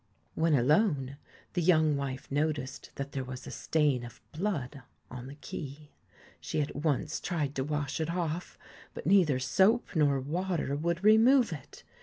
When 0.33 0.55
alone, 0.55 1.17
the 1.53 1.61
young 1.61 1.95
wife 1.95 2.31
noticed 2.31 2.89
that 2.95 3.11
there 3.11 3.23
was 3.23 3.45
a 3.45 3.51
stain 3.51 4.03
of 4.03 4.19
blood 4.31 4.81
on 5.11 5.27
the 5.27 5.35
key. 5.35 5.91
She 6.39 6.59
at 6.59 6.75
once 6.75 7.19
tried 7.19 7.53
to 7.53 7.63
wash 7.63 7.99
it 7.99 8.09
off, 8.09 8.57
but 8.95 9.05
neither 9.05 9.37
soap 9.37 9.95
nor 9.95 10.19
water 10.19 10.75
would 10.75 11.03
remove 11.03 11.53
it. 11.53 11.83